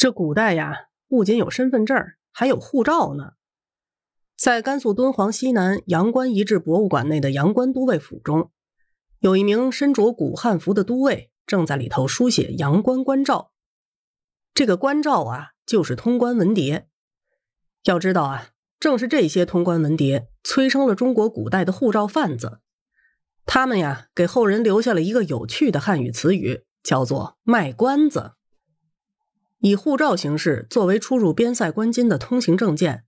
[0.00, 1.94] 这古代呀，不仅有身份证，
[2.32, 3.32] 还有护照呢。
[4.34, 8.50] 在甘肃敦煌西南阳关遗址博物馆内的阳关都尉府中，
[9.18, 13.52] 有一名身着古汉服的都尉，正在里头书写阳关关照。
[14.54, 16.84] 这个关照啊，就是通关文牒。
[17.84, 22.60] 要知道啊，正是这些通关文牒催生了中国古代的护照贩子。
[23.44, 28.36] 他们呀，给后人留下了一个有趣的汉语词语，叫做“卖关子”。
[29.60, 33.04] 以护照形式作为出入边塞关津的通行证件，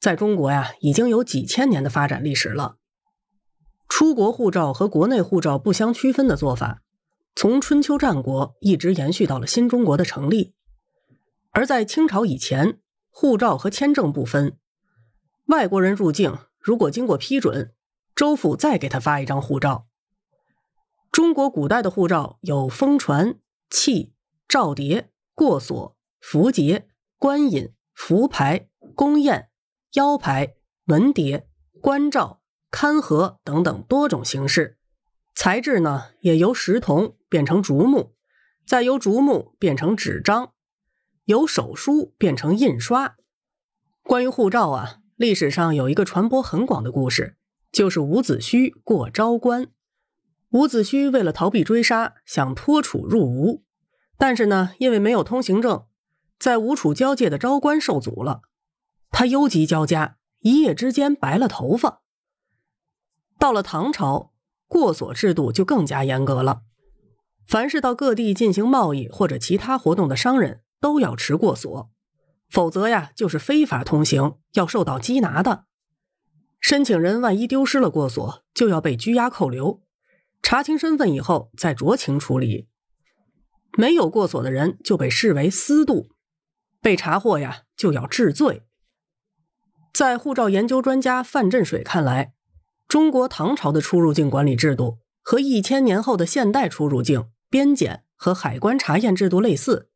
[0.00, 2.76] 在中国呀已经有几千年的发展历史了。
[3.86, 6.80] 出国护照和国内护照不相区分的做法，
[7.36, 10.54] 从春秋战国一直延续到了新中国的成立。
[11.50, 12.78] 而在清朝以前，
[13.10, 14.56] 护照和签证不分，
[15.46, 17.74] 外国人入境如果经过批准，
[18.14, 19.86] 州府再给他发一张护照。
[21.12, 23.34] 中国古代的护照有封传、
[23.68, 24.14] 契、
[24.48, 25.09] 照牒。
[25.40, 26.86] 过所、符节、
[27.16, 29.48] 官引、符牌、公宴、
[29.94, 31.44] 腰牌、文牒、
[31.80, 34.76] 官照、刊盒等等多种形式，
[35.34, 38.14] 材质呢也由石铜变成竹木，
[38.66, 40.52] 再由竹木变成纸张，
[41.24, 43.16] 由手书变成印刷。
[44.02, 47.38] 关于护照啊，历史上有一个传播很广的故事，
[47.72, 49.68] 就是伍子胥过昭关。
[50.50, 53.64] 伍子胥为了逃避追杀，想脱楚入吴。
[54.20, 55.86] 但是呢，因为没有通行证，
[56.38, 58.42] 在吴楚交界的昭关受阻了。
[59.10, 62.02] 他忧急交加，一夜之间白了头发。
[63.38, 64.34] 到了唐朝，
[64.68, 66.64] 过所制度就更加严格了。
[67.46, 71.90] 凡是到各地进行贸易或者其他活动的商人，都要持过所，
[72.50, 75.64] 否则呀，就是非法通行，要受到缉拿的。
[76.60, 79.80] 申请人万一丢失了过所，就要被拘押扣留，
[80.42, 82.68] 查清身份以后再酌情处理。
[83.78, 86.10] 没有过所的人就被视为私渡，
[86.80, 88.62] 被查获呀就要治罪。
[89.92, 92.32] 在护照研究专家范振水看来，
[92.88, 99.90] 中国唐朝的出入境管理制度和一千年后的现代出入境、边检和海关查验制度类似。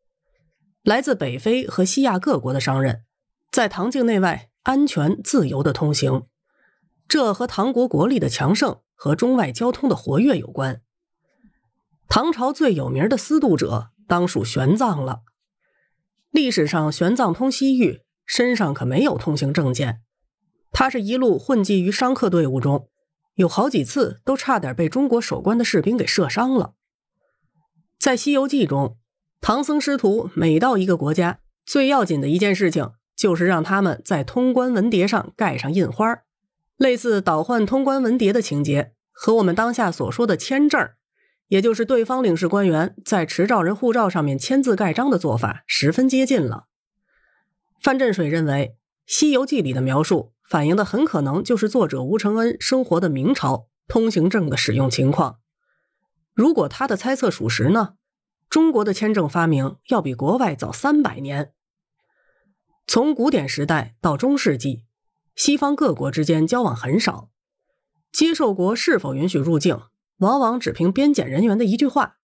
[0.83, 3.05] 来自北非和西亚各国的商人，
[3.51, 6.27] 在唐境内外安全自由的通行，
[7.09, 10.83] 这和唐国国力的强盛和中外交通的活跃有关。
[12.09, 15.23] 唐朝最有名的私渡者当属玄奘了。
[16.31, 20.01] 历史上，玄奘通西域，身上可没有通行证件，
[20.73, 22.89] 他是一路混迹于商客队伍中，
[23.35, 26.75] 有好几次都差点被中国守关的士兵给射伤了。
[27.99, 28.99] 在《西游记》中，
[29.41, 36.19] 唐僧师徒每到一个国家，最要紧的一件事情就是让他们在通关文牒上盖上印花
[36.77, 40.91] 类似倒换通关文牒的情节，和我们当下所说的签证
[41.49, 46.67] 也就是对方领事官员在持照人护照上面签字盖章的做法十分接近了。
[47.81, 55.41] 范振水认为，《西游记》里的描述反映的很可能就是作者吴承恩生活的明朝通行证的使用情况。
[56.33, 57.95] 如果他的猜测属实呢？
[58.51, 61.53] 中国的签证发明要比国外早三百年。
[62.87, 64.85] 从古典时代到中世纪，
[65.35, 67.31] 西方各国之间交往很少，
[68.13, 69.81] 接受国是否允许入境？
[70.19, 72.19] 往往只凭边检人员的一句话，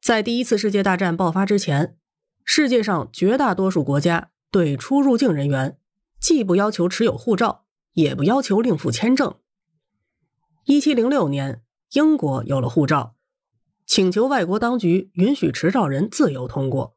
[0.00, 1.96] 在第一次世界大战爆发之前，
[2.44, 5.78] 世界上绝大多数国家对出入境人员
[6.18, 9.36] 既不要求持有护照，也不要求另附签证。
[10.64, 11.62] 一七零六年，
[11.92, 13.14] 英国有了护照，
[13.86, 16.96] 请求外国当局允许持照人自由通过。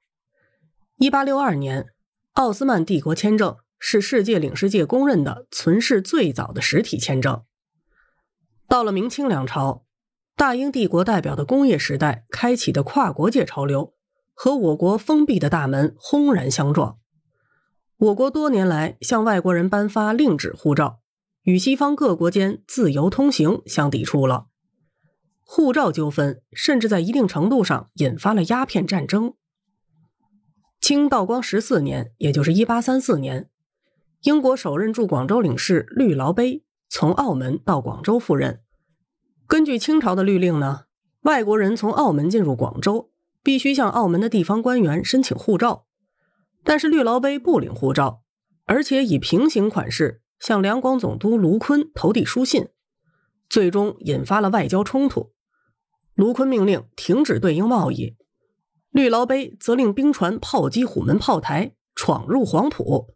[0.97, 1.87] 一八六二年，
[2.33, 7.43] 奥斯曼帝国签证是世界领事界公认的存世最早的实体签证。
[8.67, 9.85] 到了明清两朝，
[10.35, 13.93] 大英帝国代表的工业时代开启的跨国界潮流，
[14.33, 16.97] 和我国封闭的大门轰然相撞。
[17.97, 20.99] 我国多年来向外国人颁发令旨护照，
[21.43, 24.47] 与西方各国间自由通行相抵触了。
[25.45, 29.35] 护照纠纷甚至在一定程度上引发了鸦片战争。
[30.81, 33.49] 清道光十四年，也就是一八三四年，
[34.23, 36.63] 英国首任驻广州领事绿劳碑
[36.95, 38.61] 从澳门到广州赴任。
[39.47, 40.81] 根据清朝的律令呢，
[41.23, 43.09] 外国人从澳门进入广州，
[43.41, 45.87] 必须向澳门的地方官员申请护照。
[46.63, 48.21] 但是绿劳碑不领护照，
[48.65, 52.67] 而且以平行款式向两广总督卢坤投递书信，
[53.49, 55.33] 最终引发了外交冲突。
[56.13, 58.15] 卢坤命令停止对英贸易，
[58.91, 63.15] 绿劳碑则令兵船炮击虎门炮台，闯入黄埔。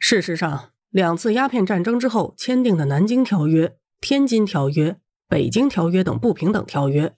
[0.00, 3.66] 事实上，两次鸦片战争之后签订的《南京条约》。
[4.00, 7.16] 天津条约、北京条约等不平等条约，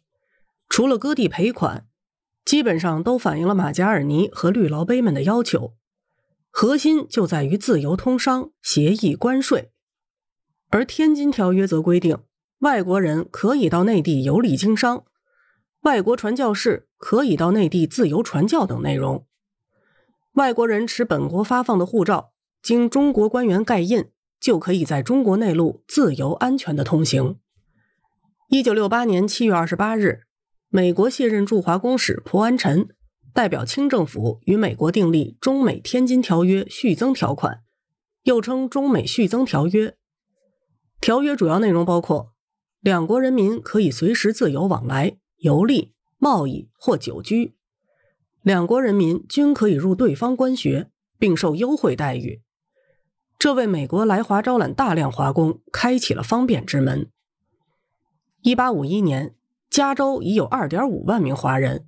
[0.66, 1.86] 除了割地赔款，
[2.42, 5.74] 基本上都反映了马加尔尼和绿劳杯们的要求，
[6.48, 9.72] 核心就在于自由通商、协议关税。
[10.70, 12.16] 而《天津条约》则规定，
[12.60, 15.04] 外国人可以到内地游历经商，
[15.82, 19.26] 外国传教士可以到内地自由传教等内容。
[20.32, 22.32] 外国人持本国发放的护照，
[22.62, 27.38] 经中国官员盖印，就可以在中国内陆自由安全的通行。
[28.48, 30.22] 一九六八年七月二十八日，
[30.68, 32.88] 美国卸任驻华公使蒲安臣
[33.32, 37.62] 代表清政府与美国订立《中美天津条约》续增条款，
[38.24, 39.88] 又称《中美续增条约》。
[41.00, 42.34] 条约主要内容包括：
[42.80, 47.54] 两国人民可以随时自由往来、游历、贸易或久居；
[48.42, 52.42] 两国人民均可以入对方官学，并受优惠待遇。
[53.40, 57.10] 这为美国来华招揽大量华工开启了方便之门。
[58.42, 59.34] 一八五一年，
[59.70, 61.78] 加州已有二点五万名华人；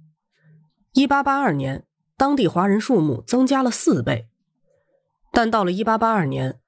[0.95, 1.85] 一八八二年，
[2.17, 4.29] 当地华人数目增加了四倍。
[5.31, 6.59] 但到了一八八二年，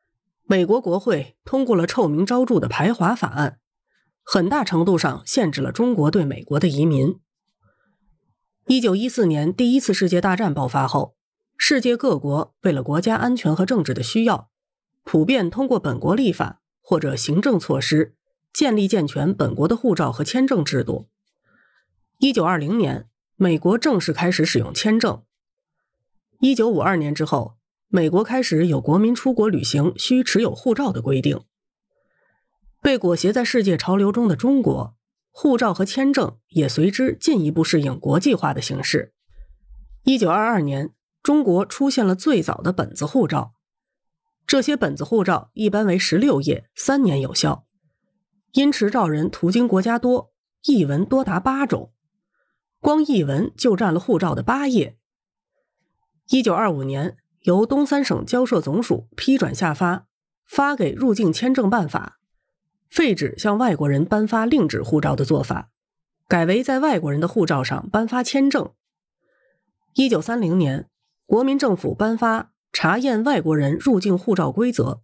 [0.44, 3.58] 美国国会通过了臭名昭著的排华法案，
[4.22, 7.18] 很大程度上限制了中国对美国的移民。
[8.66, 11.16] 一九一四年第一次世界大战爆发后，
[11.56, 14.50] 世界各国为了国家安全和政治的需要，
[15.04, 18.16] 普遍通过本国立法或者行政措施，
[18.52, 21.08] 建立健全本国的护照和签证制度。
[22.18, 25.22] 一九二零年，美国正式开始使用签证。
[26.40, 27.56] 一九五二年之后。
[27.88, 31.44] 美国开始有国民出国旅行需持有护照的规定。
[32.82, 34.96] 被裹挟在世界潮流中的中国，
[35.30, 39.14] 护照和签证也随之进一步适应国际化的形式。
[40.02, 40.90] 一九二二年，
[41.22, 43.54] 中国出现了最早的本子护照。
[44.46, 47.66] 这些本子护照一般为十六页，三年有效。
[48.52, 50.32] 因持照人途经国家多，
[50.64, 51.92] 译文多达八种，
[52.80, 54.96] 光译文就占了护照的八页。
[56.28, 57.16] 一九二五年。
[57.44, 60.06] 由东三省交涉总署批准下发，
[60.46, 62.18] 发给入境签证办法，
[62.88, 65.68] 废止向外国人颁发另纸护照的做法，
[66.26, 68.72] 改为在外国人的护照上颁发签证。
[69.92, 70.88] 一九三零年，
[71.26, 75.00] 国民政府颁发查验外国人入境护照规则，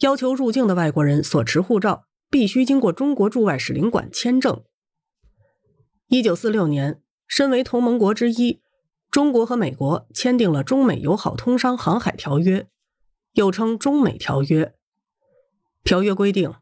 [0.00, 4.64] 要求入境的外国人所持护照必须经过中国驻外使领馆签证。
[6.08, 8.62] 一九四六年，身为同盟国之一。
[9.10, 12.66] 中国和美国签订了中美友好通商航海条约，
[13.34, 14.74] 又称中美条约。
[15.84, 16.54] 条约规定，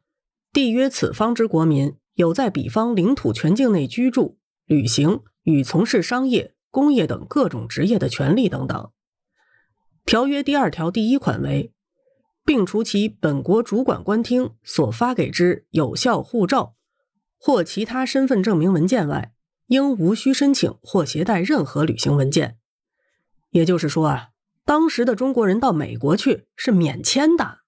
[0.52, 8.90] 缔约此方之国民有在彼方领土全境内居住、旅行与从事商业、工业等各种职业的权利等等。
[10.06, 11.73] 条约第二条第一款为，
[12.44, 16.76] 并除其本国主管官厅所发给之有效护照
[17.37, 19.32] 或其他身份证明文件外。
[19.67, 22.56] 应无需申请或携带任何旅行文件，
[23.50, 24.29] 也就是说啊，
[24.64, 27.62] 当时的中国人到美国去是免签的。